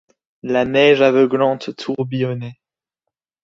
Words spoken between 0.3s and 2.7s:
La neige aveuglante tourbillonnait.